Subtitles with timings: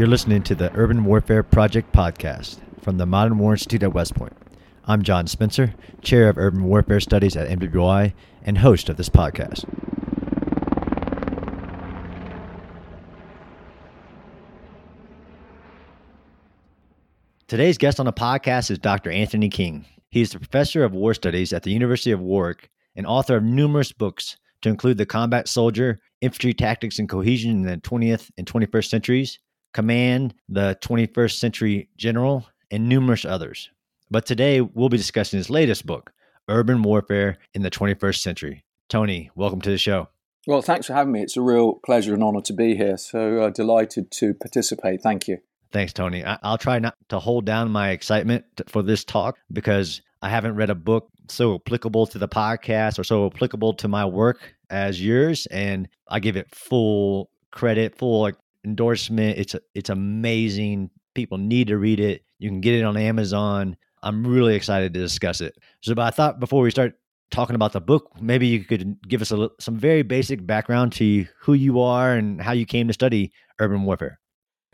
[0.00, 4.14] You're listening to the Urban Warfare Project podcast from the Modern War Institute at West
[4.14, 4.32] Point.
[4.86, 9.68] I'm John Spencer, Chair of Urban Warfare Studies at MWI and host of this podcast.
[17.46, 19.10] Today's guest on the podcast is Dr.
[19.10, 19.84] Anthony King.
[20.10, 23.42] He is the professor of war studies at the University of Warwick and author of
[23.42, 28.46] numerous books to include The Combat Soldier, Infantry Tactics and Cohesion in the 20th and
[28.46, 29.38] 21st Centuries,
[29.72, 33.70] Command, The 21st Century General, and numerous others.
[34.10, 36.12] But today we'll be discussing his latest book,
[36.48, 38.64] Urban Warfare in the 21st Century.
[38.88, 40.08] Tony, welcome to the show.
[40.46, 41.22] Well, thanks for having me.
[41.22, 42.96] It's a real pleasure and honor to be here.
[42.96, 45.02] So uh, delighted to participate.
[45.02, 45.38] Thank you.
[45.70, 46.24] Thanks, Tony.
[46.24, 50.56] I- will try not to hold down my excitement for this talk because I haven't
[50.56, 55.00] read a book so applicable to the podcast or so applicable to my work as
[55.00, 59.38] yours, and I give it full credit, full like, endorsement.
[59.38, 60.90] It's it's amazing.
[61.14, 62.24] People need to read it.
[62.38, 63.76] You can get it on Amazon.
[64.02, 65.56] I'm really excited to discuss it.
[65.82, 66.94] So, but I thought before we start
[67.30, 71.26] talking about the book, maybe you could give us a, some very basic background to
[71.40, 74.18] who you are and how you came to study urban warfare.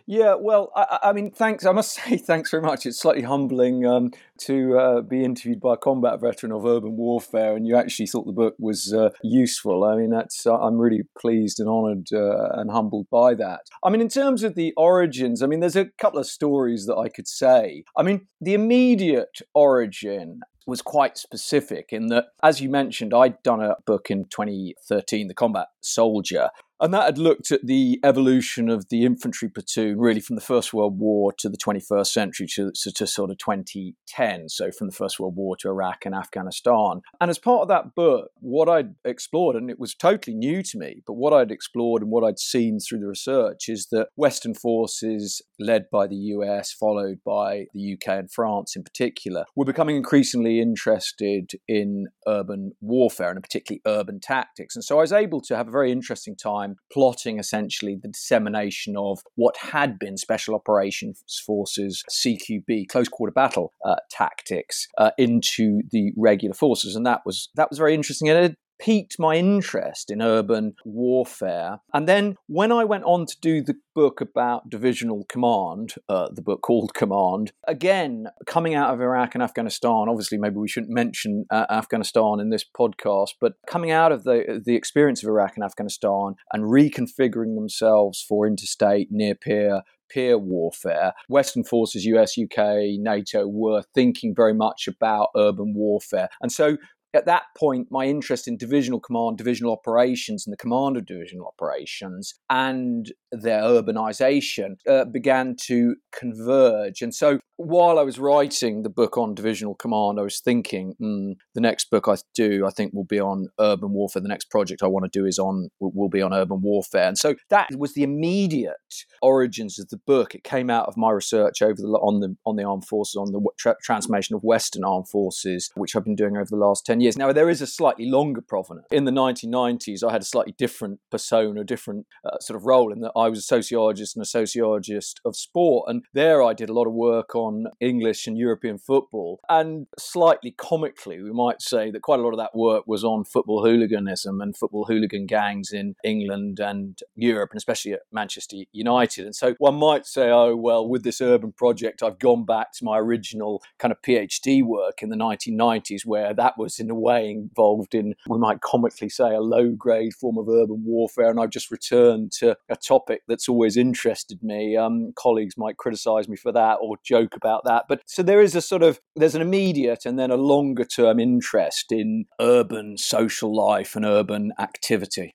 [0.09, 1.67] Yeah, well, I, I, mean, thanks.
[1.67, 2.87] I must say thanks very much.
[2.87, 4.13] It's slightly humbling um,
[4.43, 8.27] to uh, be interviewed by a combat veteran of urban warfare, and you actually thought
[8.27, 9.85] the book was uh, useful.
[9.85, 13.63] I mean, that's uh, I'm really pleased and honoured uh, and humbled by that.
[13.83, 16.97] I mean, in terms of the origins, I mean, there's a couple of stories that
[16.97, 17.85] I could say.
[17.97, 23.63] I mean, the immediate origin was quite specific in that, as you mentioned, I'd done
[23.63, 28.89] a book in 2013, The Combat Soldier, and that had looked at the evolution of
[28.89, 33.07] the infantry platoon really from the First World War to the 21st century to, to,
[33.07, 34.49] sort of 2010.
[34.49, 37.01] So from the First World War to Iraq and Afghanistan.
[37.21, 40.79] And as part of that book, what I'd explored, and it was totally new to
[40.79, 44.55] me, but what I'd explored and what I'd seen through the research is that Western
[44.55, 49.97] forces, led by the US, followed by the UK and France in particular, were becoming
[49.97, 54.77] increasingly interested in urban warfare and particularly urban tactics.
[54.77, 58.09] And so I was able to have a very interesting time time plotting essentially the
[58.09, 65.11] dissemination of what had been Special Operations Forces CQB close quarter battle uh, tactics uh,
[65.19, 68.29] into the regular forces, and that was that was very interesting.
[68.29, 71.79] And it piqued my interest in urban warfare.
[71.93, 76.43] And then when I went on to do the book about divisional command, uh, the
[76.43, 81.47] book called Command, again, coming out of Iraq and Afghanistan, obviously, maybe we shouldn't mention
[81.51, 85.65] uh, Afghanistan in this podcast, but coming out of the, the experience of Iraq and
[85.65, 91.13] Afghanistan and reconfiguring themselves for interstate, near peer, peer warfare.
[91.29, 96.29] Western forces, US, UK, NATO, were thinking very much about urban warfare.
[96.41, 96.77] And so
[97.17, 101.47] at that point, my interest in divisional command, divisional operations, and the command of divisional
[101.47, 107.03] operations and their urbanization uh, began to converge.
[107.03, 111.37] And so while I was writing the book on divisional command, I was thinking mm,
[111.55, 114.23] the next book I do, I think, will be on urban warfare.
[114.23, 117.09] The next project I want to do is on will be on urban warfare.
[117.09, 118.75] And so that was the immediate
[119.23, 120.35] origins of the book.
[120.35, 123.33] It came out of my research over the on the on the armed forces, on
[123.33, 127.01] the tra- transformation of Western armed forces, which I've been doing over the last ten
[127.01, 127.06] years.
[127.15, 128.87] Now there is a slightly longer provenance.
[128.91, 133.01] In the 1990s, I had a slightly different persona, different uh, sort of role in
[133.01, 136.73] that I was a sociologist and a sociologist of sport, and there I did a
[136.73, 139.41] lot of work on English and European football.
[139.49, 143.25] And slightly comically, we might say that quite a lot of that work was on
[143.25, 149.27] football hooliganism and football hooligan gangs in England and Europe, and especially at Manchester United.
[149.27, 152.85] And so one might say, oh, well, with this urban project, I've gone back to
[152.85, 157.31] my original kind of PhD work in the 1990s, where that was in a way
[157.31, 161.31] involved in, we might comically say, a low grade form of urban warfare.
[161.31, 164.77] And I've just returned to a topic that's always interested me.
[164.77, 167.85] Um, colleagues might criticize me for that or joke about that.
[167.89, 171.21] But so there is a sort of there's an immediate and then a longer term
[171.21, 175.35] interest in urban social life and urban activity.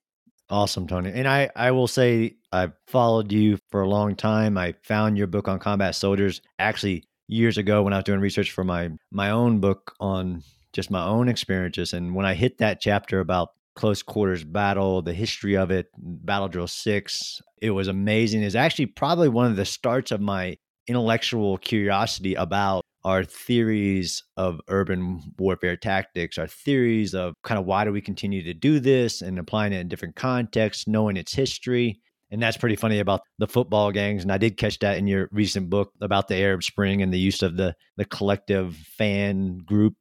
[0.49, 1.11] Awesome, Tony.
[1.13, 4.57] And I, I will say I've followed you for a long time.
[4.57, 8.51] I found your book on combat soldiers actually years ago when I was doing research
[8.51, 11.93] for my my own book on just my own experiences.
[11.93, 16.49] And when I hit that chapter about close quarters battle, the history of it, Battle
[16.49, 18.43] Drill Six, it was amazing.
[18.43, 20.57] It's actually probably one of the starts of my
[20.87, 27.83] intellectual curiosity about our theories of urban warfare tactics, our theories of kind of why
[27.83, 31.99] do we continue to do this and applying it in different contexts, knowing its history.
[32.29, 34.23] And that's pretty funny about the football gangs.
[34.23, 37.19] And I did catch that in your recent book about the Arab Spring and the
[37.19, 39.95] use of the, the collective fan group.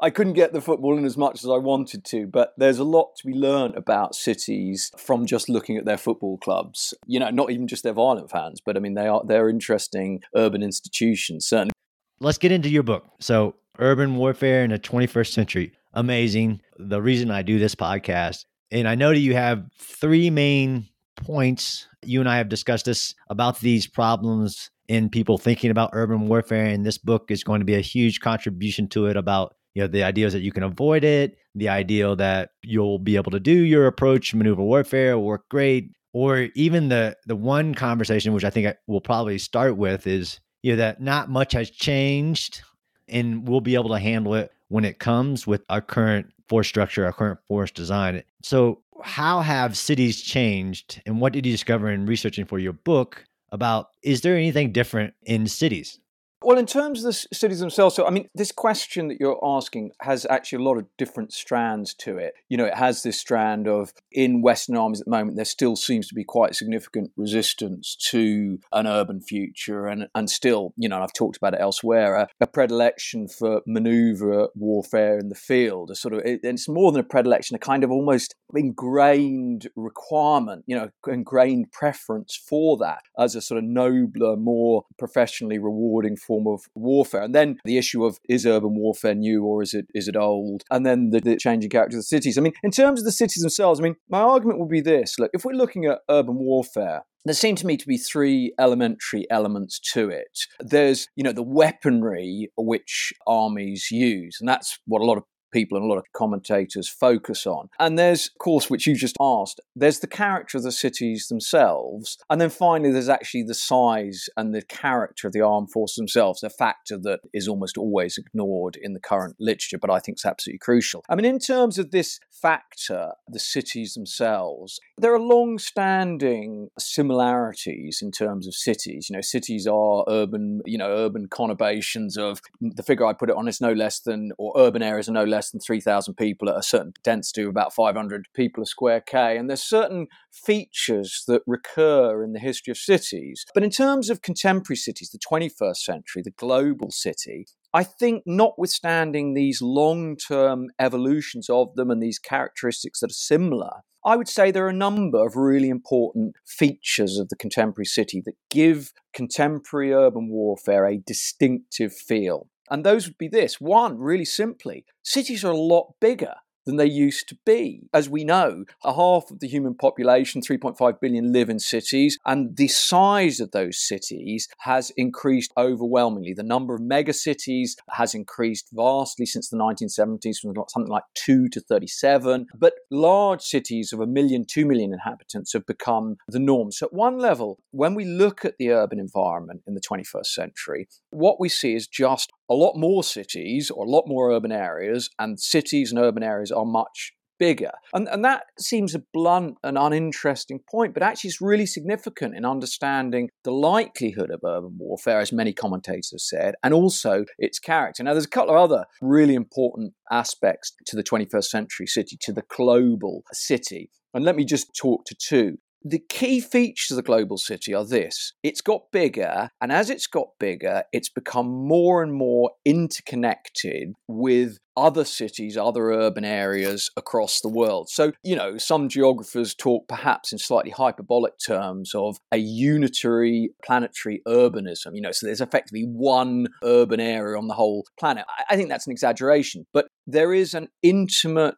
[0.00, 2.84] I couldn't get the football in as much as I wanted to, but there's a
[2.84, 6.94] lot to be learned about cities from just looking at their football clubs.
[7.06, 10.22] You know, not even just their violent fans, but I mean they are they're interesting
[10.34, 11.46] urban institutions.
[11.46, 11.72] Certainly.
[12.20, 13.04] Let's get into your book.
[13.20, 15.72] So, Urban Warfare in the 21st Century.
[15.92, 16.60] Amazing.
[16.78, 21.86] The reason I do this podcast, and I know that you have three main points.
[22.04, 26.66] You and I have discussed this about these problems in people thinking about urban warfare,
[26.66, 29.88] and this book is going to be a huge contribution to it about you know
[29.88, 33.52] the ideas that you can avoid it the ideal that you'll be able to do
[33.52, 38.66] your approach maneuver warfare work great or even the the one conversation which i think
[38.66, 42.62] I will probably start with is you know that not much has changed
[43.08, 47.04] and we'll be able to handle it when it comes with our current force structure
[47.04, 48.22] our current force design.
[48.42, 53.24] So how have cities changed and what did you discover in researching for your book
[53.50, 55.98] about is there anything different in cities
[56.44, 59.92] well, in terms of the cities themselves, so I mean, this question that you're asking
[60.02, 62.34] has actually a lot of different strands to it.
[62.48, 65.76] You know, it has this strand of in Western armies at the moment, there still
[65.76, 71.02] seems to be quite significant resistance to an urban future, and and still, you know,
[71.02, 75.94] I've talked about it elsewhere, a, a predilection for maneuver warfare in the field, a
[75.94, 80.76] sort of, it, it's more than a predilection, a kind of almost ingrained requirement, you
[80.76, 86.46] know, ingrained preference for that as a sort of nobler, more professionally rewarding form form
[86.46, 87.22] of warfare.
[87.22, 90.64] And then the issue of is urban warfare new or is it is it old?
[90.70, 92.38] And then the, the changing character of the cities.
[92.38, 95.18] I mean, in terms of the cities themselves, I mean, my argument would be this:
[95.18, 99.26] look, if we're looking at urban warfare, there seem to me to be three elementary
[99.30, 100.38] elements to it.
[100.60, 105.78] There's, you know, the weaponry which armies use, and that's what a lot of people
[105.78, 107.70] and a lot of commentators focus on.
[107.78, 112.18] And there's, of course, which you just asked, there's the character of the cities themselves.
[112.28, 116.42] And then finally, there's actually the size and the character of the armed forces themselves,
[116.42, 120.24] a factor that is almost always ignored in the current literature, but I think is
[120.24, 121.04] absolutely crucial.
[121.08, 128.00] I mean, in terms of this factor, the cities themselves, there are long standing similarities
[128.02, 129.08] in terms of cities.
[129.08, 133.36] You know, cities are urban, you know, urban conurbations of the figure I put it
[133.36, 136.48] on is no less than, or urban areas are no less less than 3,000 people
[136.48, 139.36] at a certain density of about 500 people a square K.
[139.36, 143.44] And there's certain features that recur in the history of cities.
[143.52, 149.34] But in terms of contemporary cities, the 21st century, the global city, I think, notwithstanding
[149.34, 154.50] these long term evolutions of them and these characteristics that are similar, I would say
[154.50, 159.92] there are a number of really important features of the contemporary city that give contemporary
[159.92, 162.48] urban warfare a distinctive feel.
[162.70, 166.34] And those would be this one, really simply, cities are a lot bigger
[166.66, 167.88] than they used to be.
[167.92, 172.56] As we know, a half of the human population, 3.5 billion, live in cities, and
[172.56, 176.32] the size of those cities has increased overwhelmingly.
[176.34, 181.60] The number of megacities has increased vastly since the 1970s, from something like 2 to
[181.60, 182.46] 37.
[182.54, 186.72] But large cities of a million, two million inhabitants have become the norm.
[186.72, 190.88] So, at one level, when we look at the urban environment in the 21st century,
[191.10, 195.10] what we see is just a lot more cities or a lot more urban areas,
[195.18, 197.72] and cities and urban areas are much bigger.
[197.92, 202.44] And, and that seems a blunt and uninteresting point, but actually it's really significant in
[202.44, 208.02] understanding the likelihood of urban warfare, as many commentators have said, and also its character.
[208.02, 212.32] Now, there's a couple of other really important aspects to the 21st century city, to
[212.32, 213.90] the global city.
[214.12, 217.84] And let me just talk to two the key features of the global city are
[217.84, 223.92] this it's got bigger, and as it's got bigger, it's become more and more interconnected
[224.08, 227.88] with other cities, other urban areas across the world.
[227.90, 234.20] So, you know, some geographers talk perhaps in slightly hyperbolic terms of a unitary planetary
[234.26, 234.94] urbanism.
[234.94, 238.24] You know, so there's effectively one urban area on the whole planet.
[238.50, 241.54] I think that's an exaggeration, but there is an intimate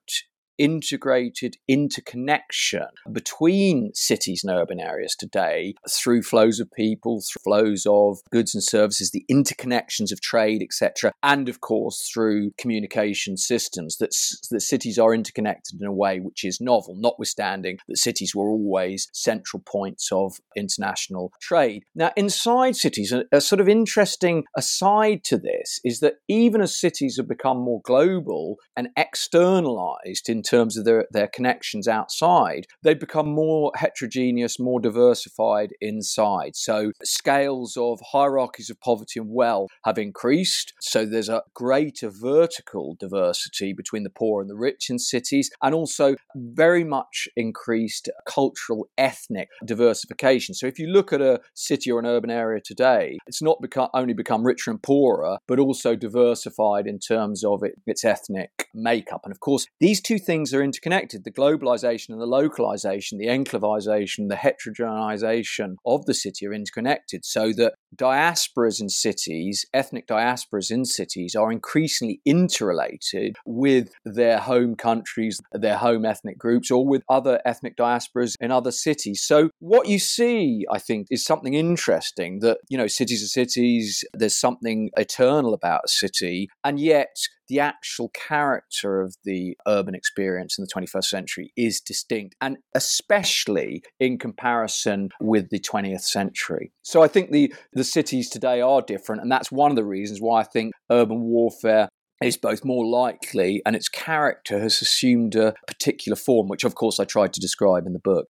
[0.58, 8.18] integrated interconnection between cities and urban areas today through flows of people, through flows of
[8.30, 14.10] goods and services, the interconnections of trade, etc., and of course through communication systems that,
[14.50, 19.08] that cities are interconnected in a way which is novel, notwithstanding that cities were always
[19.12, 21.84] central points of international trade.
[21.94, 26.78] Now, inside cities, a, a sort of interesting aside to this is that even as
[26.78, 33.06] cities have become more global and externalized in terms of their, their connections outside, they've
[33.08, 36.54] become more heterogeneous, more diversified inside.
[36.54, 40.72] So scales of hierarchies of poverty and wealth have increased.
[40.80, 45.74] So there's a greater vertical diversity between the poor and the rich in cities, and
[45.74, 50.54] also very much increased cultural, ethnic diversification.
[50.54, 53.88] So if you look at a city or an urban area today, it's not become,
[53.94, 59.22] only become richer and poorer, but also diversified in terms of it, its ethnic makeup.
[59.24, 64.28] And of course, these two things are interconnected the globalization and the localization, the enclavization,
[64.28, 70.84] the heterogenization of the city are interconnected so that diasporas in cities, ethnic diasporas in
[70.84, 77.40] cities, are increasingly interrelated with their home countries, their home ethnic groups, or with other
[77.44, 79.22] ethnic diasporas in other cities.
[79.22, 84.04] So, what you see, I think, is something interesting that, you know, cities are cities,
[84.12, 87.16] there's something eternal about a city, and yet
[87.48, 93.82] the actual character of the urban experience in the 21st century is distinct, and especially
[94.00, 96.72] in comparison with the 20th century.
[96.82, 100.20] So I think the, the cities today are different, and that's one of the reasons
[100.20, 101.88] why I think urban warfare
[102.22, 106.98] is both more likely and its character has assumed a particular form, which of course
[106.98, 108.26] I tried to describe in the book.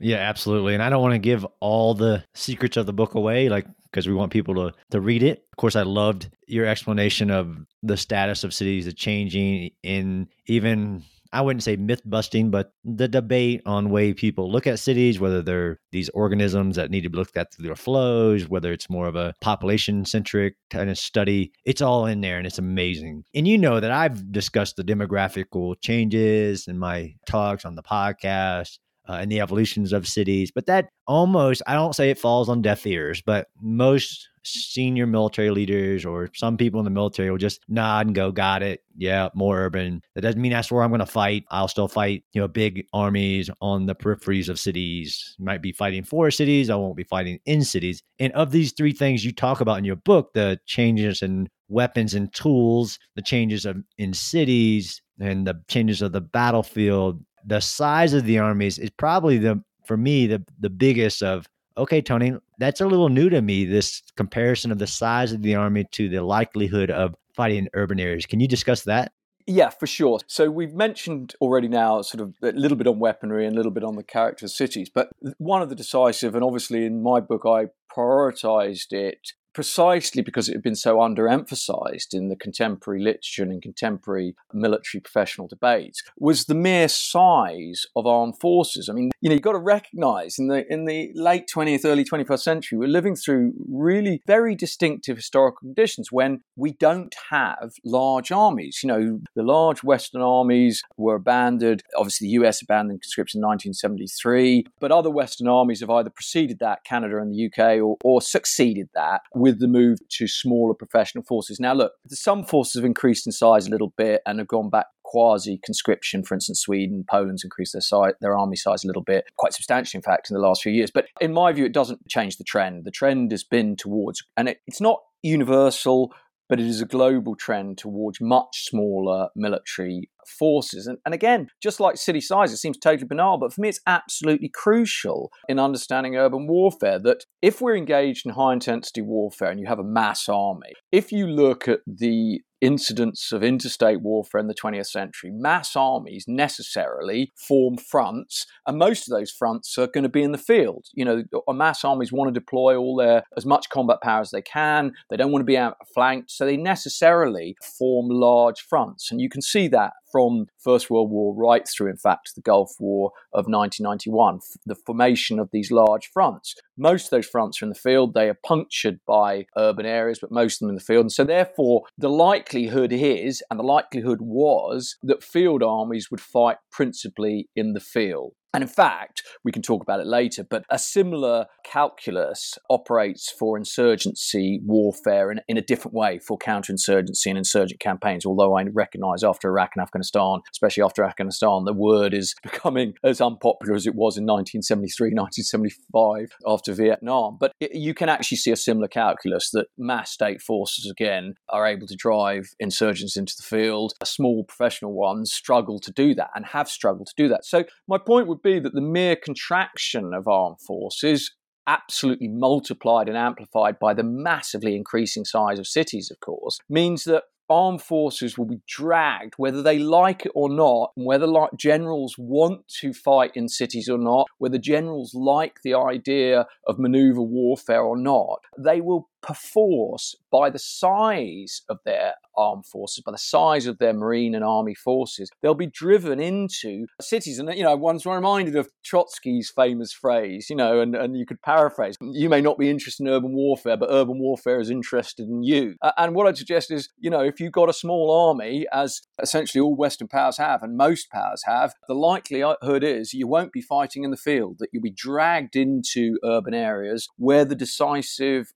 [0.00, 0.74] Yeah, absolutely.
[0.74, 4.08] And I don't want to give all the secrets of the book away, like because
[4.08, 5.44] we want people to to read it.
[5.52, 11.04] Of course, I loved your explanation of the status of cities, the changing in even
[11.32, 15.42] I wouldn't say myth busting, but the debate on way people look at cities, whether
[15.42, 19.06] they're these organisms that need to be looked at through their flows, whether it's more
[19.06, 23.24] of a population centric kind of study, it's all in there and it's amazing.
[23.34, 28.78] And you know that I've discussed the demographical changes in my talks on the podcast
[29.08, 30.50] uh, and the evolutions of cities.
[30.54, 35.50] But that almost, I don't say it falls on deaf ears, but most senior military
[35.50, 38.80] leaders or some people in the military will just nod and go, got it.
[38.96, 40.02] Yeah, more urban.
[40.14, 41.44] That doesn't mean that's where I'm going to fight.
[41.50, 45.36] I'll still fight, you know, big armies on the peripheries of cities.
[45.38, 46.70] Might be fighting for cities.
[46.70, 48.02] I won't be fighting in cities.
[48.18, 52.14] And of these three things you talk about in your book, the changes in weapons
[52.14, 58.12] and tools, the changes of, in cities, and the changes of the battlefield, the size
[58.12, 62.80] of the armies is probably the for me the the biggest of okay tony that's
[62.80, 66.22] a little new to me this comparison of the size of the army to the
[66.22, 69.12] likelihood of fighting in urban areas can you discuss that
[69.50, 70.20] yeah, for sure.
[70.26, 73.72] So we've mentioned already now sort of a little bit on weaponry and a little
[73.72, 77.20] bit on the character of cities, but one of the decisive, and obviously in my
[77.20, 83.42] book I prioritized it precisely because it had been so underemphasized in the contemporary literature
[83.42, 88.88] and in contemporary military professional debates, was the mere size of armed forces.
[88.88, 92.04] I mean, you know, you've got to recognize in the in the late 20th, early
[92.04, 98.30] 21st century, we're living through really very distinctive historical conditions when we don't have large
[98.30, 98.78] armies.
[98.84, 101.82] You know, the large Western armies were abandoned.
[101.96, 106.84] Obviously, the US abandoned conscription in 1973, but other Western armies have either preceded that,
[106.84, 111.60] Canada and the UK, or, or succeeded that the move to smaller professional forces.
[111.60, 114.86] Now, look, some forces have increased in size a little bit and have gone back
[115.04, 116.22] quasi conscription.
[116.22, 119.98] For instance, Sweden, Poland's increased their size, their army size a little bit, quite substantially,
[119.98, 120.90] in fact, in the last few years.
[120.92, 122.84] But in my view, it doesn't change the trend.
[122.84, 126.12] The trend has been towards, and it, it's not universal
[126.48, 130.86] but it is a global trend towards much smaller military forces.
[130.86, 133.80] And, and again, just like city size, it seems totally banal, but for me, it's
[133.86, 139.60] absolutely crucial in understanding urban warfare that if we're engaged in high intensity warfare and
[139.60, 144.48] you have a mass army, if you look at the incidents of interstate warfare in
[144.48, 150.02] the 20th century, mass armies necessarily form fronts, and most of those fronts are going
[150.02, 150.86] to be in the field.
[150.92, 154.42] You know, mass armies want to deploy all their as much combat power as they
[154.42, 154.92] can.
[155.10, 159.42] They don't want to be outflanked, so they necessarily form large fronts, and you can
[159.42, 164.40] see that from First World War right through, in fact, the Gulf War of 1991,
[164.66, 166.56] the formation of these large fronts.
[166.76, 168.14] Most of those fronts are in the field.
[168.14, 171.02] They are punctured by urban areas, but most of them in the field.
[171.02, 176.56] And so, therefore, the likelihood is, and the likelihood was, that field armies would fight
[176.72, 178.32] principally in the field.
[178.54, 183.58] And in fact, we can talk about it later, but a similar calculus operates for
[183.58, 188.24] insurgency warfare in, in a different way for counterinsurgency and insurgent campaigns.
[188.24, 193.20] Although I recognize after Iraq and Afghanistan, especially after Afghanistan, the word is becoming as
[193.20, 197.36] unpopular as it was in 1973, 1975 after Vietnam.
[197.38, 201.66] But it, you can actually see a similar calculus that mass state forces, again, are
[201.66, 203.92] able to drive insurgents into the field.
[204.04, 207.44] Small professional ones struggle to do that and have struggled to do that.
[207.44, 211.32] So, my point would be that the mere contraction of armed forces
[211.66, 217.24] absolutely multiplied and amplified by the massively increasing size of cities, of course, means that
[217.50, 222.66] armed forces will be dragged, whether they like it or not, whether like generals want
[222.68, 227.96] to fight in cities or not, whether generals like the idea of maneuver warfare or
[227.96, 233.78] not, they will perforce by the size of their armed forces, by the size of
[233.78, 237.38] their marine and army forces, they'll be driven into cities.
[237.38, 241.42] And, you know, one's reminded of Trotsky's famous phrase, you know, and, and you could
[241.42, 245.42] paraphrase, you may not be interested in urban warfare, but urban warfare is interested in
[245.42, 245.74] you.
[245.82, 249.02] Uh, and what I'd suggest is, you know, if you've got a small army, as
[249.20, 253.62] essentially all Western powers have, and most powers have, the likelihood is you won't be
[253.62, 258.52] fighting in the field, that you'll be dragged into urban areas where the decisive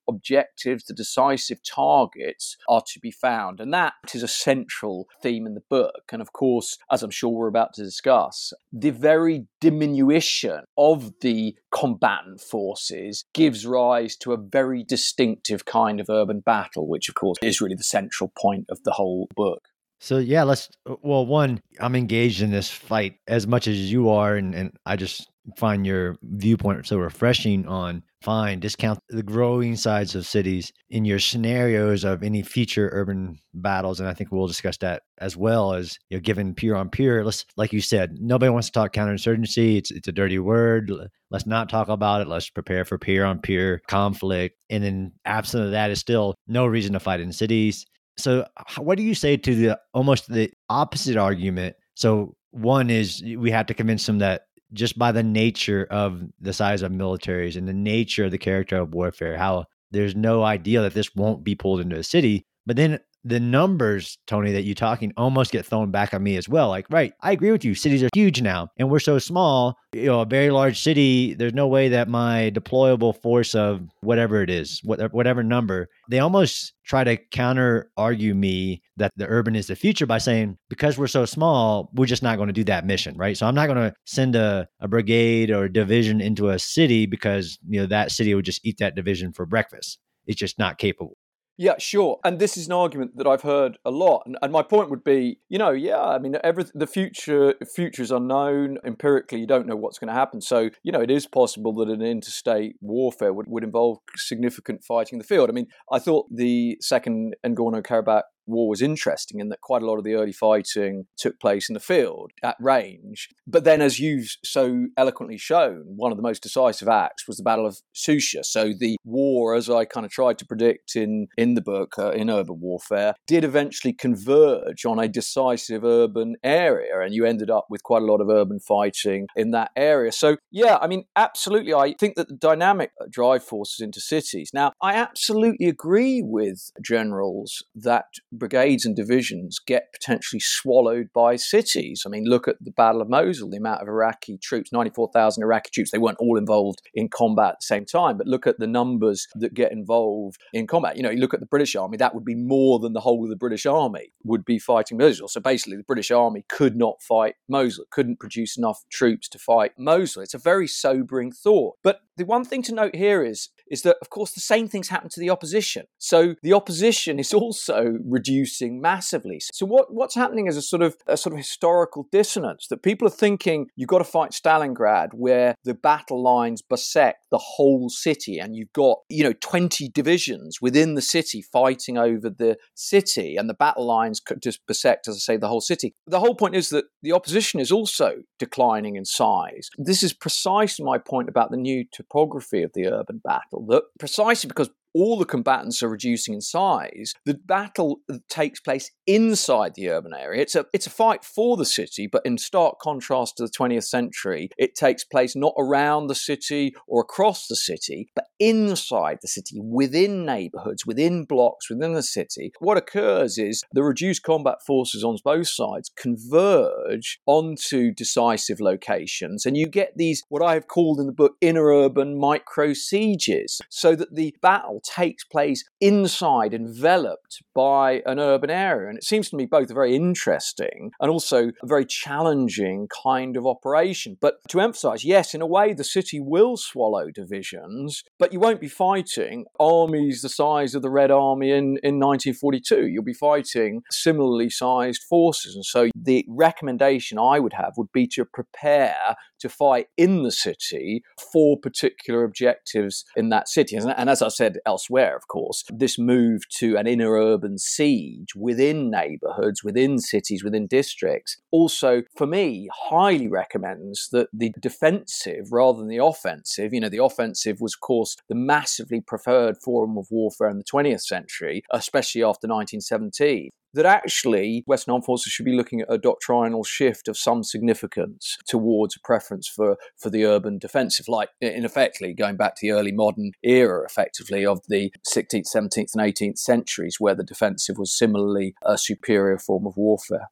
[0.53, 3.61] objectives, the decisive targets are to be found.
[3.61, 6.03] And that is a central theme in the book.
[6.13, 11.55] And of course, as I'm sure we're about to discuss, the very diminution of the
[11.73, 17.39] combatant forces gives rise to a very distinctive kind of urban battle, which of course
[17.43, 19.69] is really the central point of the whole book.
[20.01, 20.69] So yeah, let's.
[21.03, 24.97] Well, one, I'm engaged in this fight as much as you are, and, and I
[24.97, 31.05] just find your viewpoint so refreshing on fine discount the growing size of cities in
[31.05, 35.75] your scenarios of any future urban battles and i think we'll discuss that as well
[35.75, 38.93] as you know given peer on peer let's like you said nobody wants to talk
[38.93, 40.91] counterinsurgency it's it's a dirty word
[41.31, 45.65] let's not talk about it let's prepare for peer on peer conflict and then absent
[45.65, 47.87] of that is still no reason to fight in cities.
[48.17, 48.47] So
[48.79, 51.77] what do you say to the almost the opposite argument?
[51.95, 56.53] So one is we have to convince them that just by the nature of the
[56.53, 60.81] size of militaries and the nature of the character of warfare, how there's no idea
[60.83, 62.47] that this won't be pulled into a city.
[62.67, 66.49] But then the numbers, Tony, that you're talking almost get thrown back on me as
[66.49, 66.69] well.
[66.69, 67.75] Like, right, I agree with you.
[67.75, 69.77] Cities are huge now, and we're so small.
[69.93, 71.35] You know, a very large city.
[71.35, 76.73] There's no way that my deployable force of whatever it is, whatever number, they almost
[76.85, 81.07] try to counter argue me that the urban is the future by saying because we're
[81.07, 83.37] so small, we're just not going to do that mission, right?
[83.37, 87.07] So I'm not going to send a, a brigade or a division into a city
[87.07, 89.99] because you know that city would just eat that division for breakfast.
[90.27, 91.17] It's just not capable.
[91.63, 92.19] Yeah, sure.
[92.25, 94.25] And this is an argument that I've heard a lot.
[94.27, 98.03] And, and my point would be, you know, yeah, I mean, every, the future future
[98.03, 98.79] is unknown.
[98.85, 100.41] Empirically, you don't know what's going to happen.
[100.41, 105.15] So, you know, it is possible that an interstate warfare would, would involve significant fighting
[105.15, 105.51] in the field.
[105.51, 109.87] I mean, I thought the second Nagorno Karabakh war was interesting in that quite a
[109.87, 113.29] lot of the early fighting took place in the field at range.
[113.47, 117.43] But then, as you've so eloquently shown, one of the most decisive acts was the
[117.43, 118.45] Battle of Shusha.
[118.45, 122.11] So the war, as I kind of tried to predict in, in the book, uh,
[122.11, 127.01] in Urban Warfare, did eventually converge on a decisive urban area.
[127.01, 130.13] And you ended up with quite a lot of urban fighting in that area.
[130.13, 131.75] So, yeah, I mean, absolutely.
[131.75, 134.51] I think that the dynamic drive forces into cities.
[134.53, 142.03] Now, I absolutely agree with generals that brigades and divisions get potentially swallowed by cities.
[142.07, 145.71] I mean, look at the Battle of Mosul, the amount of Iraqi troops, 94,000 Iraqi
[145.73, 145.91] troops.
[145.91, 149.27] They weren't all involved in combat at the same time, but look at the numbers
[149.35, 150.97] that get involved in combat.
[150.97, 153.23] You know, you look at the British Army, that would be more than the whole
[153.23, 155.29] of the British Army would be fighting Mosul.
[155.29, 159.73] So basically, the British Army could not fight Mosul, couldn't produce enough troops to fight
[159.79, 160.23] Mosul.
[160.23, 161.77] It's a very sobering thought.
[161.83, 164.89] But the one thing to note here is is that, of course, the same things
[164.89, 165.87] happen to the opposition.
[165.97, 169.41] So the opposition is also reducing massively.
[169.53, 173.09] So what, what's happening is a sort of a sort of historical dissonance that people
[173.09, 178.39] are thinking you've got to fight Stalingrad, where the battle lines bisect the whole city,
[178.39, 183.49] and you've got you know 20 divisions within the city fighting over the city, and
[183.49, 185.95] the battle lines could just bisect, as I say, the whole city.
[186.07, 189.71] The whole point is that the opposition is also declining in size.
[189.79, 194.49] This is precisely my point about the new topography of the urban battle that precisely
[194.49, 197.13] because all the combatants are reducing in size.
[197.25, 200.43] The battle takes place inside the urban area.
[200.43, 203.85] It's a it's a fight for the city, but in stark contrast to the 20th
[203.85, 209.29] century, it takes place not around the city or across the city, but inside the
[209.29, 212.53] city, within neighborhoods, within blocks, within the city.
[212.59, 219.57] What occurs is the reduced combat forces on both sides converge onto decisive locations, and
[219.57, 223.95] you get these what I have called in the book inner urban micro sieges, so
[223.95, 228.89] that the battle takes place inside, enveloped by an urban area.
[228.89, 233.37] And it seems to me both a very interesting and also a very challenging kind
[233.37, 234.17] of operation.
[234.21, 238.61] But to emphasize, yes, in a way, the city will swallow divisions, but you won't
[238.61, 242.89] be fighting armies the size of the Red Army in, in 1942.
[242.89, 245.55] You'll be fighting similarly sized forces.
[245.55, 250.33] And so the recommendation I would have would be to prepare to fight in the
[250.33, 251.03] city
[251.33, 253.77] for particular objectives in that city.
[253.77, 258.91] And as I said elsewhere, of course, this move to an inner urban siege within
[258.91, 265.89] neighborhoods, within cities, within districts, also, for me, highly recommends that the defensive rather than
[265.89, 270.49] the offensive, you know, the offensive was, of course, the massively preferred form of warfare
[270.49, 275.81] in the 20th century, especially after 1917 that actually Western armed forces should be looking
[275.81, 281.09] at a doctrinal shift of some significance towards a preference for, for the urban defensive,
[281.09, 285.95] like in effectively going back to the early modern era, effectively, of the 16th, 17th,
[285.95, 290.29] and 18th centuries, where the defensive was similarly a superior form of warfare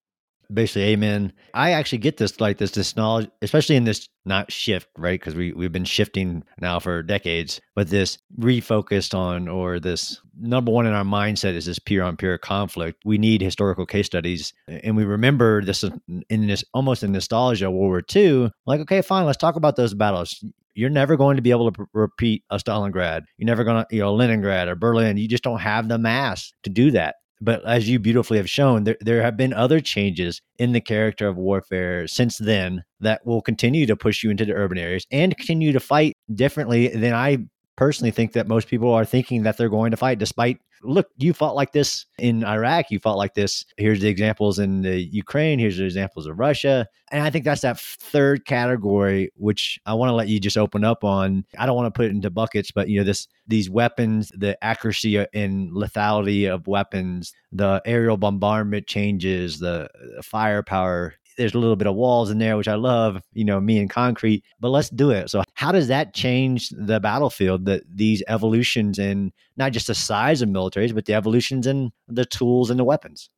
[0.52, 4.88] basically amen i actually get this like this this knowledge especially in this not shift
[4.98, 10.20] right because we, we've been shifting now for decades but this refocused on or this
[10.38, 14.06] number one in our mindset is this peer on peer conflict we need historical case
[14.06, 15.84] studies and we remember this
[16.28, 19.76] in this almost in nostalgia of world war ii like okay fine let's talk about
[19.76, 23.24] those battles you're never going to be able to repeat a Stalingrad.
[23.36, 25.16] You're never going to, you know, Leningrad or Berlin.
[25.16, 27.16] You just don't have the mass to do that.
[27.40, 31.26] But as you beautifully have shown, there, there have been other changes in the character
[31.26, 35.36] of warfare since then that will continue to push you into the urban areas and
[35.36, 37.38] continue to fight differently than I
[37.80, 41.32] personally think that most people are thinking that they're going to fight, despite look, you
[41.32, 43.64] fought like this in Iraq, you fought like this.
[43.78, 46.86] Here's the examples in the Ukraine, here's the examples of Russia.
[47.10, 50.84] And I think that's that third category, which I want to let you just open
[50.84, 51.46] up on.
[51.58, 54.62] I don't want to put it into buckets, but you know, this these weapons, the
[54.62, 61.58] accuracy uh, and lethality of weapons, the aerial bombardment changes, the, the firepower, there's a
[61.58, 64.68] little bit of walls in there, which I love, you know, me and concrete, but
[64.68, 65.30] let's do it.
[65.30, 67.66] So, how does that change the battlefield?
[67.66, 72.24] That these evolutions in not just the size of militaries, but the evolutions in the
[72.24, 73.28] tools and the weapons?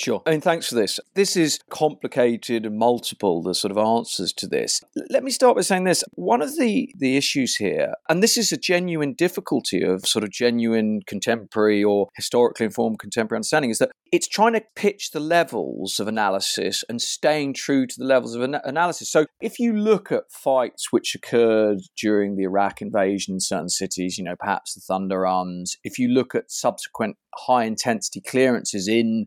[0.00, 0.22] Sure.
[0.26, 0.98] And thanks for this.
[1.14, 4.80] This is complicated and multiple, the sort of answers to this.
[5.10, 6.02] Let me start by saying this.
[6.14, 10.30] One of the, the issues here, and this is a genuine difficulty of sort of
[10.30, 16.00] genuine contemporary or historically informed contemporary understanding, is that it's trying to pitch the levels
[16.00, 19.10] of analysis and staying true to the levels of an- analysis.
[19.10, 24.18] So if you look at fights which occurred during the Iraq invasion in certain cities,
[24.18, 29.24] you know, perhaps the Thunder Runs, if you look at subsequent high intensity clearances in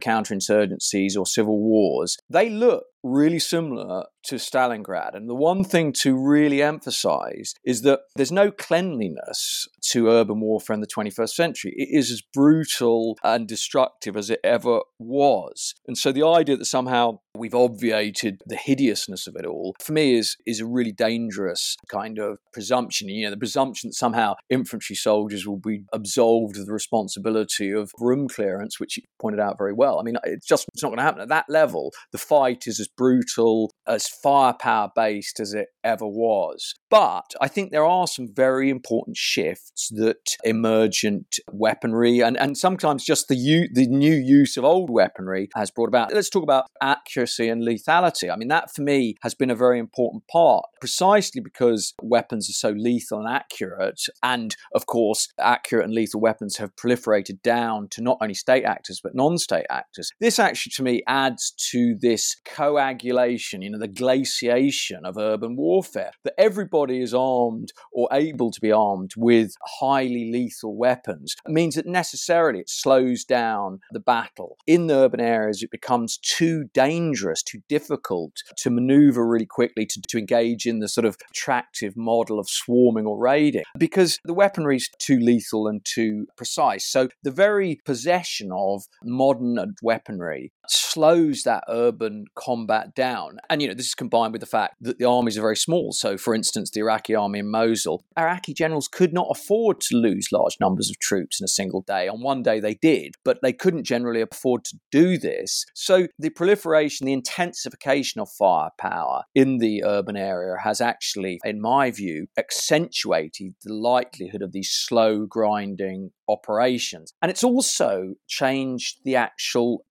[0.55, 5.15] counterinsurgencies or civil wars, they look really similar to Stalingrad.
[5.15, 10.73] And the one thing to really emphasize is that there's no cleanliness to urban warfare
[10.73, 11.73] in the 21st century.
[11.77, 15.75] It is as brutal and destructive as it ever was.
[15.87, 20.15] And so the idea that somehow we've obviated the hideousness of it all, for me,
[20.15, 23.09] is, is a really dangerous kind of presumption.
[23.09, 27.91] You know, the presumption that somehow infantry soldiers will be absolved of the responsibility of
[27.99, 29.99] room clearance, which you pointed out very well.
[29.99, 31.91] I mean, it's just it's not going to happen at that level.
[32.11, 36.75] The fight is as brutal, as firepower based as it ever was.
[36.89, 43.04] But I think there are some very important shifts that emergent weaponry and, and sometimes
[43.04, 46.13] just the, u- the new use of old weaponry has brought about.
[46.13, 48.32] Let's talk about accuracy and lethality.
[48.32, 52.54] I mean, that for me has been a very important part, precisely because weapons are
[52.54, 54.02] so lethal and accurate.
[54.21, 59.00] And of course, accurate and lethal weapons have proliferated down to not only state actors,
[59.02, 60.12] but non state actors.
[60.19, 66.12] This actually, to me, adds to this coagulation, you know, the glaciation of urban warfare,
[66.24, 71.35] that everybody is armed or able to be armed with highly lethal weapons.
[71.47, 74.57] Means that necessarily it slows down the battle.
[74.67, 80.01] In the urban areas, it becomes too dangerous, too difficult to maneuver really quickly to,
[80.07, 84.77] to engage in the sort of attractive model of swarming or raiding because the weaponry
[84.77, 86.85] is too lethal and too precise.
[86.85, 93.39] So the very possession of modern weaponry slows that urban combat down.
[93.49, 95.91] And, you know, this is combined with the fact that the armies are very small.
[95.91, 100.32] So, for instance, the Iraqi army in Mosul, Iraqi generals could not afford to lose
[100.32, 102.08] large numbers of troops in a single day.
[102.08, 105.65] On one day they did, but they couldn't generally afford to do this.
[105.73, 111.91] So, the proliferation, the intensification of firepower in the urban area has actually, in my
[111.91, 117.13] view, accentuated the likelihood of these slow grinding operations.
[117.21, 119.86] And it's also changed the actual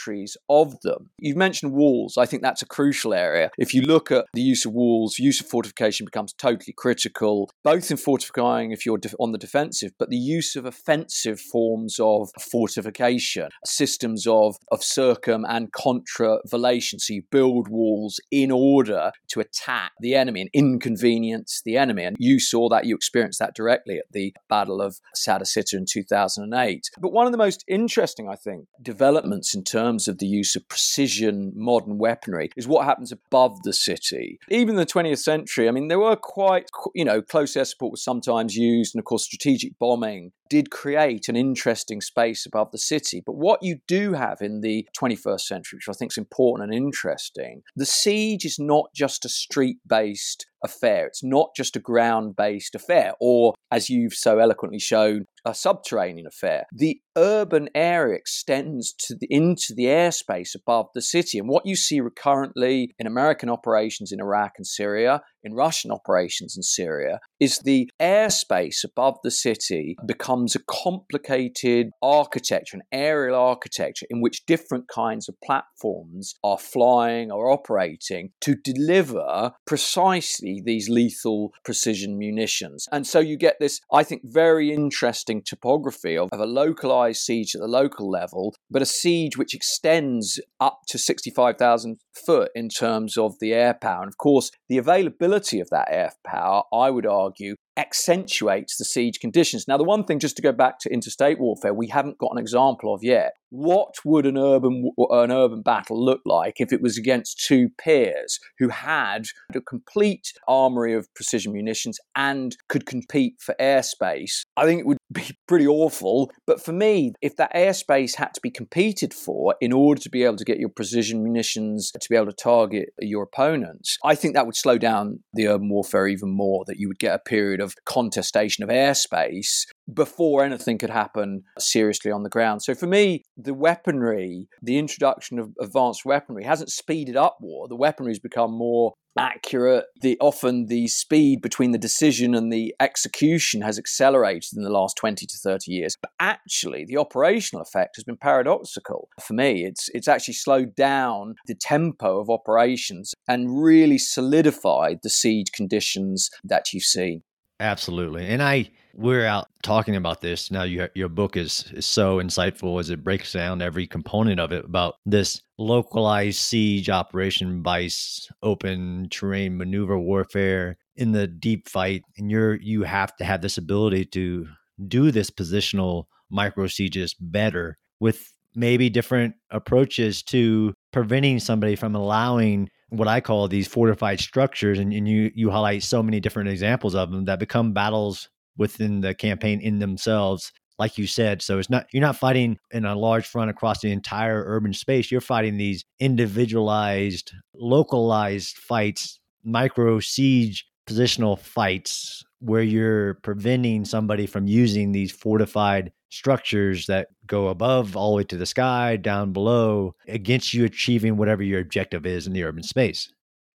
[0.00, 1.10] geometries of them.
[1.18, 2.16] You've mentioned walls.
[2.16, 3.50] I think that's a crucial area.
[3.58, 7.90] If you look at the use of walls, use of fortification becomes totally critical, both
[7.90, 13.48] in fortifying if you're on the defensive, but the use of offensive forms of fortification,
[13.64, 17.00] systems of, of circum and contravallation.
[17.00, 22.04] So you build walls in order to attack the enemy and inconvenience the enemy.
[22.04, 26.90] And you saw that, you experienced that directly at the Battle of Sadr in 2008.
[27.00, 30.54] But one of the most interesting, I think, developments in terms terms of the use
[30.56, 34.38] of precision modern weaponry is what happens above the city.
[34.48, 38.04] Even the 20th century, I mean, there were quite, you know, close air support was
[38.04, 43.22] sometimes used, and of course, strategic bombing did create an interesting space above the city.
[43.24, 46.76] But what you do have in the 21st century, which I think is important and
[46.76, 51.06] interesting, the siege is not just a street based affair.
[51.06, 56.26] It's not just a ground based affair, or as you've so eloquently shown, a subterranean
[56.26, 56.64] affair.
[56.72, 61.38] The urban area extends to the, into the airspace above the city.
[61.38, 66.54] And what you see recurrently in American operations in Iraq and Syria, in Russian operations
[66.56, 74.06] in Syria, is the airspace above the city becomes a complicated architecture, an aerial architecture
[74.10, 81.52] in which different kinds of platforms are flying or operating to deliver precisely these lethal
[81.64, 82.86] precision munitions.
[82.92, 87.54] And so you get this, I think, very interesting topography of, of a localized siege
[87.54, 93.16] at the local level, but a siege which extends up to 65,000 foot in terms
[93.16, 94.02] of the air power.
[94.02, 99.20] And of course, the availability of that air power, I would argue, accentuates the siege
[99.20, 99.66] conditions.
[99.66, 102.38] Now, the one thing, just to go back to interstate warfare, we haven't got an
[102.38, 103.32] example of yet.
[103.48, 108.38] What would an urban an urban battle look like if it was against two peers
[108.58, 114.42] who had a complete armory of precision munitions and could compete for airspace?
[114.56, 116.30] I think it would be pretty awful.
[116.46, 120.22] But for me, if that airspace had to be competed for in order to be
[120.22, 124.34] able to get your precision munitions to be able to target your opponents, I think
[124.34, 126.64] that would slow down the urban warfare even more.
[126.66, 132.10] That you would get a period of contestation of airspace before anything could happen seriously
[132.10, 132.62] on the ground.
[132.62, 137.68] So for me, the weaponry, the introduction of advanced weaponry hasn't speeded up war.
[137.68, 139.86] The weaponry has become more accurate.
[140.02, 144.96] The often the speed between the decision and the execution has accelerated in the last
[144.96, 145.96] 20 to 30 years.
[146.00, 149.08] But actually the operational effect has been paradoxical.
[149.20, 155.10] For me, it's it's actually slowed down the tempo of operations and really solidified the
[155.10, 157.22] siege conditions that you've seen.
[157.60, 158.26] Absolutely.
[158.26, 162.80] And I we're out talking about this now you, your book is, is so insightful
[162.80, 169.06] as it breaks down every component of it about this localized siege operation vice open
[169.10, 174.04] terrain maneuver warfare in the deep fight and you're you have to have this ability
[174.06, 174.48] to
[174.88, 182.68] do this positional micro sieges better with maybe different approaches to preventing somebody from allowing
[182.90, 186.94] what I call these fortified structures, and, and you you highlight so many different examples
[186.94, 191.42] of them that become battles within the campaign in themselves like you said.
[191.42, 195.12] So it's not you're not fighting in a large front across the entire urban space.
[195.12, 204.48] You're fighting these individualized localized fights micro siege positional fights where you're preventing somebody from
[204.48, 209.94] using these fortified structures that go above all the way to the sky down below
[210.08, 213.10] against you achieving whatever your objective is in the urban space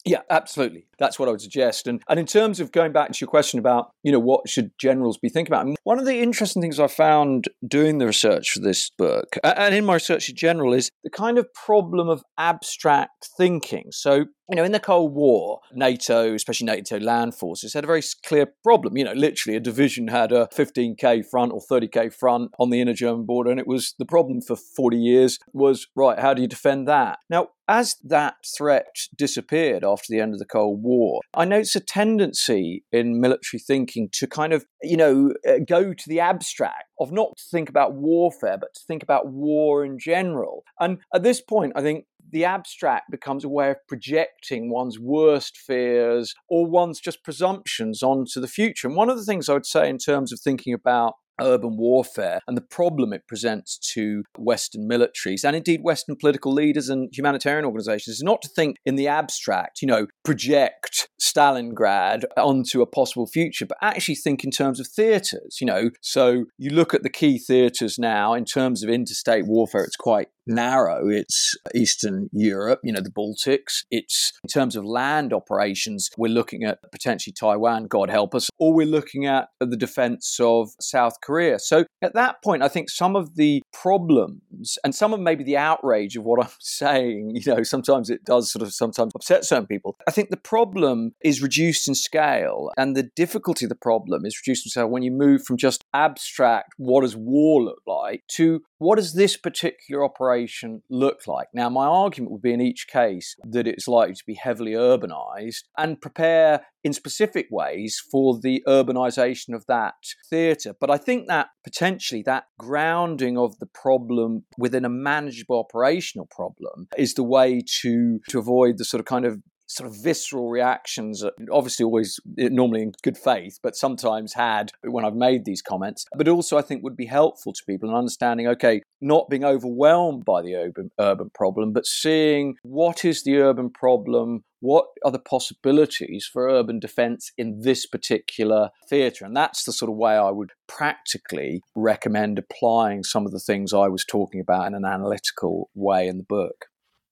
[0.06, 0.86] yeah, absolutely.
[1.00, 1.88] That's what I would suggest.
[1.88, 4.70] And and in terms of going back to your question about, you know, what should
[4.78, 5.68] generals be thinking about?
[5.84, 9.84] One of the interesting things I found doing the research for this book and in
[9.84, 13.86] my research in general is the kind of problem of abstract thinking.
[13.90, 18.04] So you know, in the Cold War, NATO, especially NATO land forces, had a very
[18.26, 18.98] clear problem.
[18.98, 22.94] You know, literally a division had a 15k front or 30k front on the inner
[22.94, 26.20] German border, and it was the problem for 40 years was right.
[26.20, 27.20] How do you defend that?
[27.30, 31.80] Now, as that threat disappeared after the end of the Cold War, I notice a
[31.80, 37.12] tendency in military thinking to kind of, you know, uh, go to the abstract of
[37.12, 40.64] not to think about warfare, but to think about war in general.
[40.80, 42.06] And at this point, I think
[42.36, 48.42] the abstract becomes a way of projecting one's worst fears or one's just presumptions onto
[48.42, 48.90] the future.
[48.90, 52.42] And one of the things I would say in terms of thinking about urban warfare
[52.46, 57.66] and the problem it presents to Western militaries and indeed Western political leaders and humanitarian
[57.66, 63.28] organizations is not to think in the abstract, you know, project Stalingrad onto a possible
[63.28, 65.90] future, but actually think in terms of theaters, you know.
[66.02, 70.28] So you look at the key theaters now in terms of interstate warfare, it's quite
[70.48, 71.08] narrow.
[71.10, 73.84] It's Eastern Europe, you know, the Baltics.
[73.92, 78.74] It's in terms of land operations, we're looking at potentially Taiwan, God help us, or
[78.74, 81.60] we're looking at the defense of South Korea.
[81.60, 85.58] So at that point, I think some of the problems and some of maybe the
[85.58, 89.68] outrage of what I'm saying, you know, sometimes it does sort of sometimes upset certain
[89.68, 89.98] people.
[90.08, 94.40] I think the problem is reduced in scale and the difficulty of the problem is
[94.46, 98.62] reduced in scale when you move from just abstract, what does war look like, to
[98.78, 101.48] what does this particular operation look like?
[101.54, 105.64] Now, my argument would be in each case that it's likely to be heavily urbanized
[105.78, 109.96] and prepare in specific ways for the urbanization of that
[110.30, 110.76] theatre.
[110.80, 116.88] But I think that potentially that grounding of the problem within a manageable operational problem
[116.98, 121.24] is the way to, to avoid the sort of kind of sort of visceral reactions,
[121.52, 126.06] obviously always eh, normally in good faith, but sometimes had when I've made these comments.
[126.16, 130.26] But also, I think would be helpful to people in understanding, okay, not being overwhelmed
[130.26, 135.20] by the urban, urban problem, but seeing what is the urban problem, what are the
[135.20, 139.26] possibilities for urban defence in this particular theatre?
[139.26, 143.74] And that's the sort of way I would practically recommend applying some of the things
[143.74, 146.66] I was talking about in an analytical way in the book.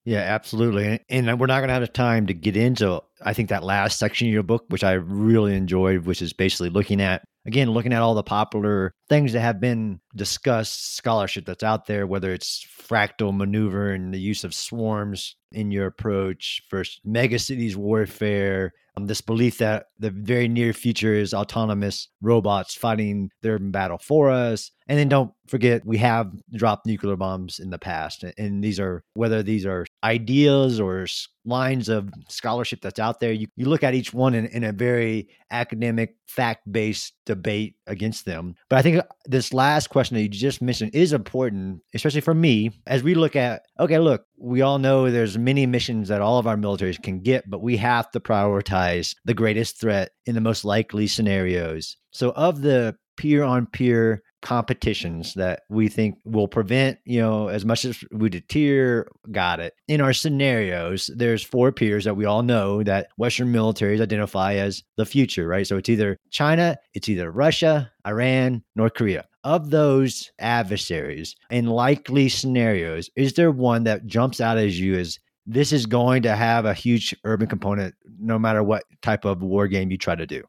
[0.05, 0.99] Yeah, absolutely.
[1.09, 3.99] And we're not going to have the time to get into, I think, that last
[3.99, 7.93] section of your book, which I really enjoyed, which is basically looking at, again, looking
[7.93, 12.67] at all the popular things that have been discussed, scholarship that's out there, whether it's
[12.81, 19.21] fractal maneuver and the use of swarms in your approach versus megacities warfare, um, this
[19.21, 24.69] belief that the very near future is autonomous robots fighting their battle for us.
[24.87, 28.23] And then don't forget, we have dropped nuclear bombs in the past.
[28.37, 31.05] And these are, whether these are ideas or
[31.45, 34.71] lines of scholarship that's out there, you, you look at each one in, in a
[34.71, 38.55] very academic, fact based debate against them.
[38.69, 42.33] But I think uh, this last question that you just mentioned is important, especially for
[42.33, 46.37] me, as we look at, okay, look, we all know there's many missions that all
[46.37, 50.41] of our militaries can get, but we have to prioritize the greatest threat in the
[50.41, 51.97] most likely scenarios.
[52.11, 57.65] So, of the peer on peer competitions that we think will prevent, you know, as
[57.65, 59.73] much as we deter, got it.
[59.87, 64.83] In our scenarios, there's four peers that we all know that Western militaries identify as
[64.97, 65.65] the future, right?
[65.65, 69.25] So it's either China, it's either Russia, Iran, North Korea.
[69.43, 75.19] Of those adversaries in likely scenarios, is there one that jumps out as you as
[75.45, 79.67] this is going to have a huge urban component no matter what type of war
[79.67, 80.43] game you try to do?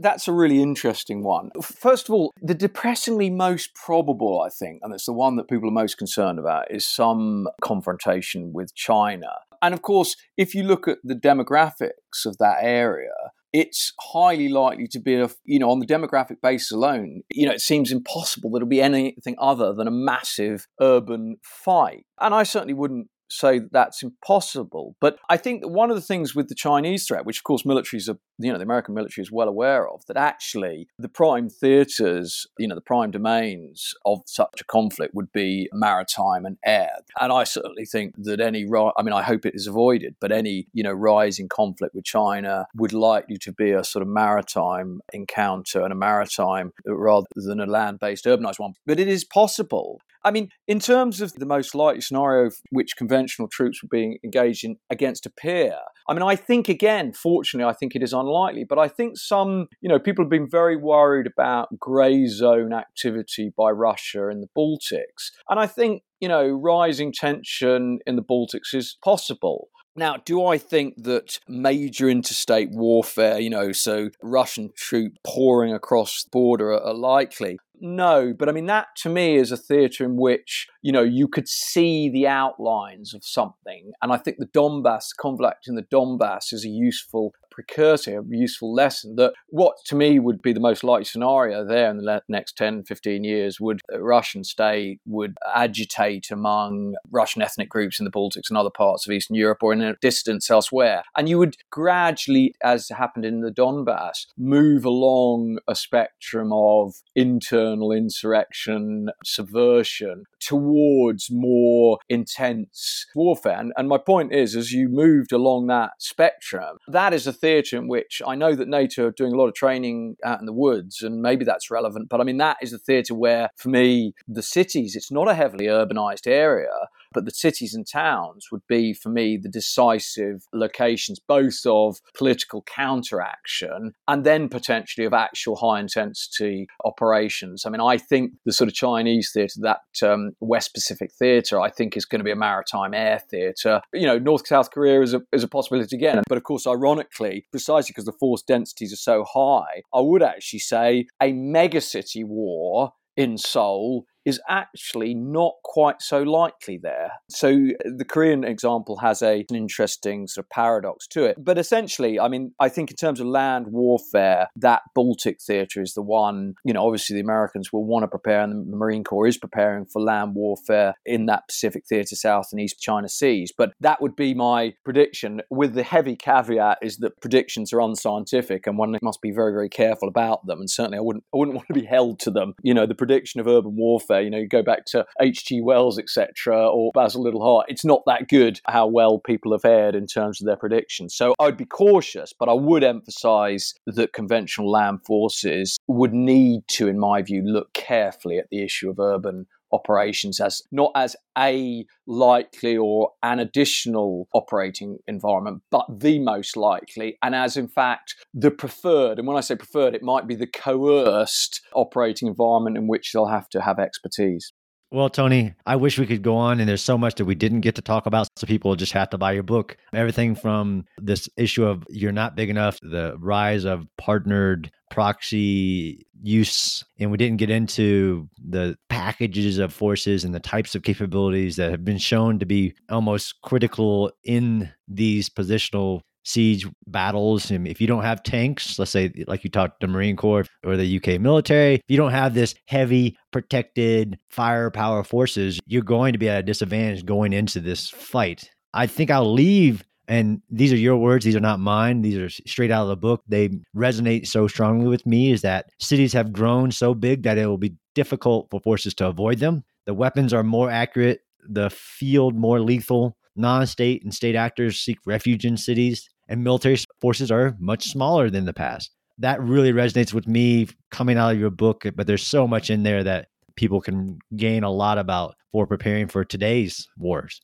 [0.00, 1.50] That's a really interesting one.
[1.60, 5.68] First of all, the depressingly most probable, I think, and it's the one that people
[5.68, 9.30] are most concerned about, is some confrontation with China.
[9.60, 13.10] And of course, if you look at the demographics of that area,
[13.52, 17.52] it's highly likely to be a, you know, on the demographic basis alone, you know,
[17.52, 22.04] it seems impossible that it'll be anything other than a massive urban fight.
[22.20, 24.96] And I certainly wouldn't say that that's impossible.
[25.00, 27.62] But I think that one of the things with the Chinese threat, which of course
[27.62, 31.48] militaries are, you know, the American military is well aware of, that actually the prime
[31.48, 36.90] theatres, you know, the prime domains of such a conflict would be maritime and air.
[37.20, 40.66] And I certainly think that any, I mean, I hope it is avoided, but any,
[40.72, 45.82] you know, rising conflict with China would likely to be a sort of maritime encounter
[45.82, 48.74] and a maritime rather than a land based urbanized one.
[48.86, 50.00] But it is possible.
[50.24, 54.64] I mean, in terms of the most likely scenario which conventional troops were being engaged
[54.64, 55.76] in against a peer,
[56.08, 59.68] I mean, I think again, fortunately, I think it is unlikely, but I think some,
[59.82, 64.48] you know, people have been very worried about grey zone activity by Russia in the
[64.56, 65.30] Baltics.
[65.50, 69.68] And I think, you know, rising tension in the Baltics is possible.
[69.98, 76.22] Now, do I think that major interstate warfare, you know, so Russian troops pouring across
[76.22, 77.58] the border are, are likely?
[77.80, 81.28] No, but I mean, that to me is a theatre in which, you know, you
[81.28, 83.92] could see the outlines of something.
[84.02, 88.72] And I think the Donbass, conflict in the Donbass is a useful precursor, a useful
[88.72, 92.56] lesson that what to me would be the most likely scenario there in the next
[92.56, 98.12] 10, 15 years would a Russian state would agitate among Russian ethnic groups in the
[98.12, 101.02] Baltics and other parts of Eastern Europe or in a distance elsewhere.
[101.16, 107.67] And you would gradually, as happened in the Donbass, move along a spectrum of internal
[107.92, 113.58] insurrection, subversion towards more intense warfare.
[113.58, 117.76] And, and my point is, as you moved along that spectrum, that is a theatre
[117.76, 120.52] in which I know that NATO are doing a lot of training out in the
[120.52, 122.08] woods, and maybe that's relevant.
[122.08, 125.34] But I mean, that is a theatre where, for me, the cities, it's not a
[125.34, 131.18] heavily urbanized area, but the cities and towns would be, for me, the decisive locations,
[131.18, 137.64] both of political counteraction and then potentially of actual high intensity operations.
[137.66, 141.70] I mean, I think the sort of Chinese theatre, that um, West Pacific theatre, I
[141.70, 143.80] think is going to be a maritime air theatre.
[143.92, 146.22] You know, North South Korea is a, is a possibility again.
[146.28, 150.60] But of course, ironically, precisely because the force densities are so high, I would actually
[150.60, 157.12] say a megacity war in Seoul is actually not quite so likely there.
[157.30, 157.48] So
[157.84, 161.42] the Korean example has a, an interesting sort of paradox to it.
[161.42, 165.94] But essentially, I mean, I think in terms of land warfare, that Baltic theatre is
[165.94, 169.26] the one, you know, obviously the Americans will want to prepare, and the Marine Corps
[169.26, 173.50] is preparing for land warfare in that Pacific theatre, South and East China Seas.
[173.56, 178.66] But that would be my prediction, with the heavy caveat is that predictions are unscientific
[178.66, 180.60] and one must be very, very careful about them.
[180.60, 182.54] And certainly I wouldn't I wouldn't want to be held to them.
[182.62, 185.60] You know, the prediction of urban warfare, you know, you go back to H.G.
[185.60, 189.94] Wells, etc., or Basil Liddell Hart, it's not that good how well people have fared
[189.94, 191.14] in terms of their predictions.
[191.14, 196.88] So I'd be cautious, but I would emphasize that conventional land forces would need to,
[196.88, 201.84] in my view, look carefully at the issue of urban operations as not as a
[202.06, 208.50] likely or an additional operating environment, but the most likely, and as in fact the
[208.50, 209.18] preferred.
[209.18, 213.26] And when I say preferred, it might be the coerced operating environment in which they'll
[213.26, 214.52] have to have expertise.
[214.90, 217.60] Well, Tony, I wish we could go on, and there's so much that we didn't
[217.60, 218.26] get to talk about.
[218.36, 219.76] So people just have to buy your book.
[219.92, 226.84] Everything from this issue of you're not big enough, the rise of partnered proxy use,
[226.98, 231.70] and we didn't get into the packages of forces and the types of capabilities that
[231.70, 237.50] have been shown to be almost critical in these positional siege battles.
[237.50, 240.76] And if you don't have tanks, let's say, like you talked, the Marine Corps or
[240.76, 246.18] the UK military, if you don't have this heavy protected firepower forces, you're going to
[246.18, 248.50] be at a disadvantage going into this fight.
[248.74, 249.84] I think I'll leave.
[250.10, 252.00] And these are your words, these are not mine.
[252.00, 253.22] These are straight out of the book.
[253.28, 257.46] They resonate so strongly with me is that cities have grown so big that it
[257.46, 259.64] will be difficult for forces to avoid them.
[259.84, 263.16] The weapons are more accurate, the field more lethal.
[263.38, 268.30] Non state and state actors seek refuge in cities and military forces are much smaller
[268.30, 268.90] than the past.
[269.16, 272.82] That really resonates with me coming out of your book, but there's so much in
[272.82, 277.40] there that people can gain a lot about for preparing for today's wars.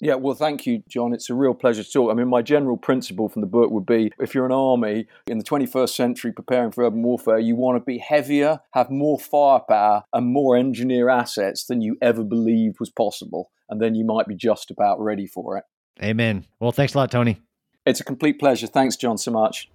[0.00, 1.12] Yeah, well, thank you, John.
[1.12, 2.10] It's a real pleasure to talk.
[2.10, 5.38] I mean, my general principle from the book would be if you're an army in
[5.38, 10.02] the 21st century preparing for urban warfare, you want to be heavier, have more firepower,
[10.12, 13.50] and more engineer assets than you ever believed was possible.
[13.68, 15.64] And then you might be just about ready for it.
[16.02, 16.44] Amen.
[16.60, 17.40] Well, thanks a lot, Tony.
[17.84, 18.66] It's a complete pleasure.
[18.66, 19.70] Thanks, John, so much.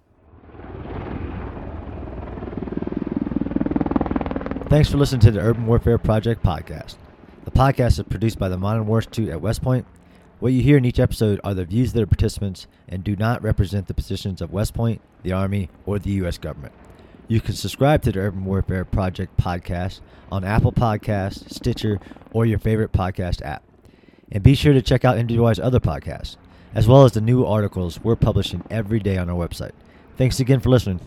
[4.68, 6.96] Thanks for listening to the Urban Warfare Project podcast.
[7.44, 9.86] The podcast is produced by the Modern War Institute at West Point.
[10.40, 13.42] What you hear in each episode are the views of the participants and do not
[13.42, 16.38] represent the positions of West Point, the Army, or the U.S.
[16.38, 16.72] government.
[17.28, 22.00] You can subscribe to the Urban Warfare Project podcast on Apple Podcasts, Stitcher,
[22.32, 23.62] or your favorite podcast app.
[24.32, 26.36] And be sure to check out MWI's other podcasts
[26.74, 29.72] as well as the new articles we're publishing every day on our website.
[30.16, 31.00] Thanks again for listening.